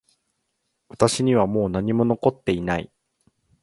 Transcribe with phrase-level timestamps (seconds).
[0.87, 2.91] 私にはもう何も残っていない